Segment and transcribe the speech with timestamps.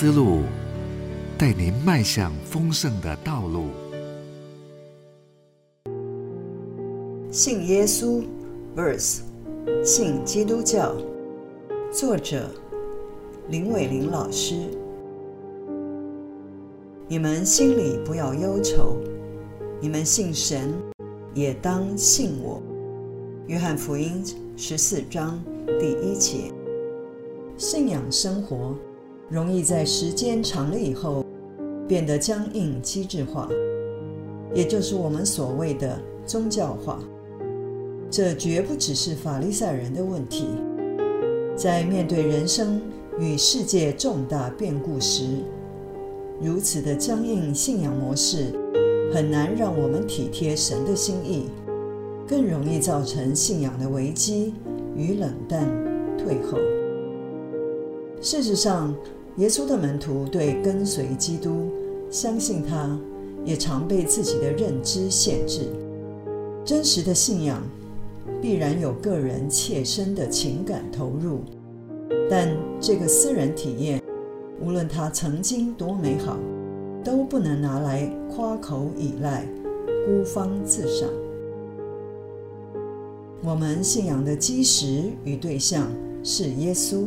[0.00, 0.38] 思路，
[1.36, 3.66] 带您迈向丰盛的道路。
[7.30, 8.24] 信耶稣
[8.74, 9.20] ，verse，
[9.84, 10.96] 信基督教。
[11.92, 12.48] 作者
[13.50, 14.54] 林伟玲老师。
[17.06, 18.96] 你们心里不要忧愁，
[19.82, 20.72] 你们信神，
[21.34, 22.62] 也当信我。
[23.48, 24.24] 约翰福音
[24.56, 25.38] 十四章
[25.78, 26.50] 第一节。
[27.58, 28.74] 信仰生活
[29.30, 31.24] 容易在时间长了以后
[31.86, 33.48] 变得僵硬、机制化，
[34.52, 36.98] 也就是我们所谓的宗教化。
[38.10, 40.46] 这绝不只是法利赛人的问题。
[41.54, 42.82] 在面对人生
[43.20, 45.22] 与世界重大变故时，
[46.42, 48.46] 如此的僵硬信仰模式，
[49.14, 51.44] 很难让我们体贴神的心意，
[52.26, 54.54] 更容易造成信仰的危机
[54.96, 55.68] 与冷淡
[56.18, 56.58] 退后。
[58.22, 58.94] 事实上，
[59.40, 61.70] 耶稣的门徒对跟随基督、
[62.10, 63.00] 相信他，
[63.42, 65.62] 也常被自己的认知限制。
[66.62, 67.62] 真实的信仰
[68.42, 71.38] 必然有个人切身的情感投入，
[72.28, 74.02] 但这个私人体验。
[74.60, 76.36] 无论他曾经多美好，
[77.02, 79.46] 都不能拿来夸口依赖、
[80.06, 81.08] 孤芳自赏。
[83.42, 85.90] 我们信仰的基石与对象
[86.22, 87.04] 是耶稣，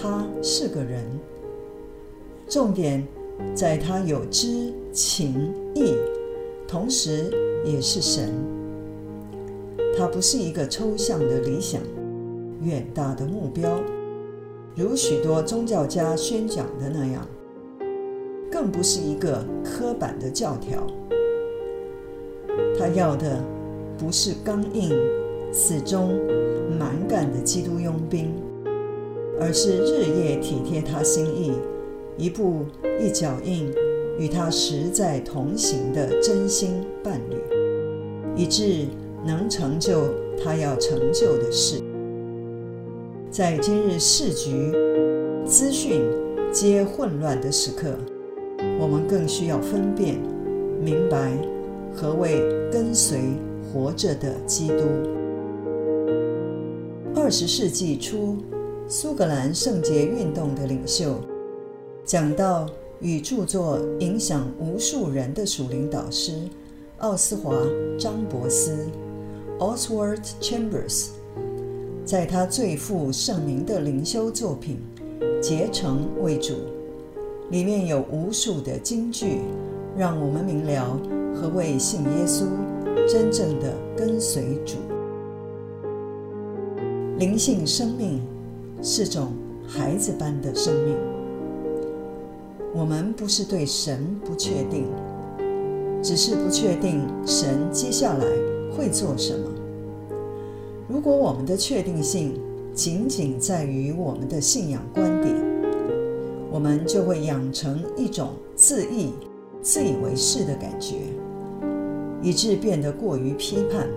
[0.00, 1.04] 他是个人，
[2.48, 3.04] 重点
[3.52, 5.94] 在他有知情意，
[6.68, 7.30] 同时
[7.64, 8.32] 也是神。
[9.96, 11.82] 他不是一个抽象的理想、
[12.62, 13.80] 远大的目标。
[14.76, 17.26] 如许多宗教家宣讲的那样，
[18.48, 20.86] 更不是一个刻板的教条。
[22.78, 23.42] 他要的
[23.98, 24.96] 不是刚硬、
[25.52, 26.16] 死忠、
[26.78, 28.32] 蛮干的基督佣兵，
[29.40, 31.52] 而是日夜体贴他心意、
[32.16, 32.64] 一步
[33.00, 33.72] 一脚印
[34.18, 37.36] 与他实在同行的真心伴侣，
[38.34, 38.86] 以致
[39.24, 40.02] 能成就
[40.42, 41.80] 他要成就的事。
[43.30, 44.72] 在今日市局
[45.44, 46.02] 资讯
[46.50, 47.96] 皆混乱的时刻，
[48.80, 50.18] 我们更需要分辨
[50.82, 51.32] 明白
[51.94, 52.40] 何谓
[52.72, 53.18] 跟随
[53.72, 54.84] 活着的基督。
[57.14, 58.36] 二十世纪初，
[58.90, 61.20] 苏格兰圣洁运动的领袖
[62.06, 62.66] 讲到
[63.00, 66.32] 与著作影响无数人的属灵导师
[66.96, 67.54] 奥斯华·
[67.98, 68.86] 张伯斯
[69.58, 71.08] （Oswald Chambers）。
[72.06, 74.78] 在他最负盛名的灵修作品
[75.40, 76.54] 《结成为主》
[77.50, 79.42] 里面有无数的金句，
[79.98, 80.98] 让我们明了
[81.34, 82.46] 何谓信耶稣，
[83.06, 84.76] 真正的跟随主。
[87.18, 88.22] 灵性生命
[88.82, 89.32] 是种
[89.66, 90.96] 孩子般的生命。
[92.74, 94.86] 我们不是对神不确定，
[96.02, 98.26] 只是不确定神接下来
[98.76, 99.50] 会做什么。
[100.88, 102.38] 如果我们的确定性
[102.72, 105.34] 仅仅在于我们的信仰观点，
[106.50, 109.12] 我们就会养成一种自意、
[109.60, 110.96] 自以为是的感觉，
[112.22, 113.88] 以致变得过于批判，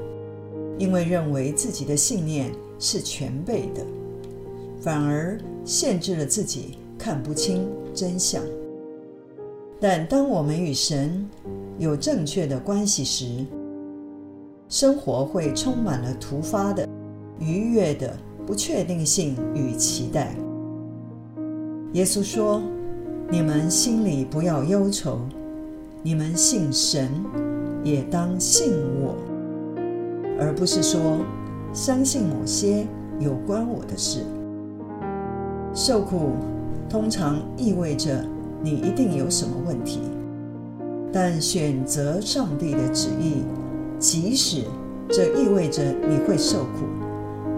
[0.78, 3.86] 因为认为自己的信念是全备的，
[4.82, 8.42] 反而限制了自己看不清真相。
[9.80, 11.28] 但当我们与神
[11.78, 13.46] 有正确的关系时，
[14.68, 16.88] 生活会充满了突发的、
[17.40, 20.36] 愉悦的不确定性与期待。
[21.94, 22.62] 耶稣说
[23.30, 25.20] ：“你们心里不要忧愁，
[26.02, 27.10] 你们信神，
[27.84, 29.16] 也当信我，
[30.40, 31.20] 而不是说
[31.74, 32.88] 相信某些
[33.20, 34.22] 有关我的事。
[35.74, 36.32] 受苦
[36.90, 38.26] 通常意味着
[38.62, 40.00] 你一定有什么问题，
[41.12, 43.44] 但选择上帝的旨意。”
[44.02, 44.64] 即使
[45.10, 46.88] 这意味着你会受苦，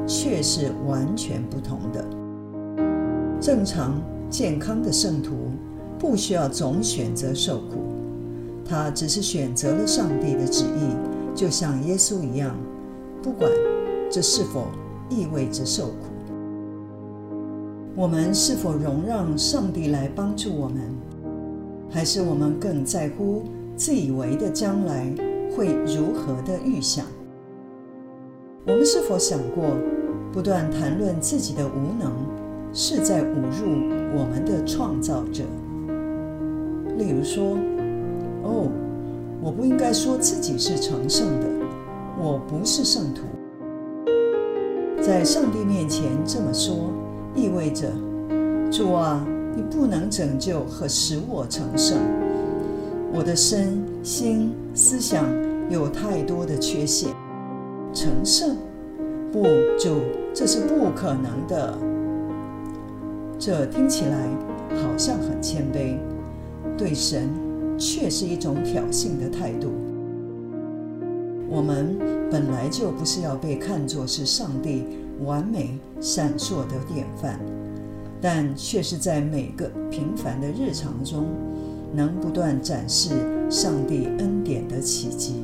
[0.05, 2.05] 却是完全不同的。
[3.39, 3.93] 正常
[4.29, 5.31] 健康的圣徒
[5.97, 7.77] 不需要总选择受苦，
[8.67, 12.53] 他只是选择了上帝的旨意，就像耶稣一样，
[13.21, 13.49] 不管
[14.11, 14.65] 这是否
[15.09, 16.12] 意味着受苦。
[17.95, 20.81] 我们是否容让上帝来帮助我们，
[21.91, 23.43] 还是我们更在乎
[23.75, 25.13] 自以为的将来？
[25.55, 27.05] 会如何的预想？
[28.65, 29.65] 我们是否想过，
[30.31, 32.11] 不断谈论自己的无能，
[32.73, 33.67] 是在侮辱
[34.17, 35.43] 我们的创造者？
[36.97, 37.55] 例如说
[38.41, 38.67] ：“哦，
[39.43, 41.45] 我不应该说自己是成圣的，
[42.19, 43.21] 我不是圣徒。”
[44.99, 46.89] 在上帝面前这么说，
[47.35, 47.91] 意味着
[48.71, 49.25] ：“主啊，
[49.55, 51.97] 你不能拯救和使我成圣。
[53.11, 55.25] 我的身心思想
[55.69, 57.09] 有太多的缺陷，
[57.93, 58.57] 成圣？
[59.31, 59.43] 不，
[59.77, 60.01] 主，
[60.33, 61.77] 这是不可能的。
[63.39, 64.29] 这听起来
[64.81, 65.97] 好像很谦卑，
[66.77, 67.29] 对神
[67.77, 69.71] 却是一种挑衅的态度。
[71.49, 71.97] 我们
[72.31, 74.85] 本来就不是要被看作是上帝
[75.25, 77.39] 完美闪烁的典范，
[78.21, 81.25] 但却是在每个平凡的日常中。
[81.95, 83.11] 能不断展示
[83.51, 85.43] 上帝恩典的奇迹。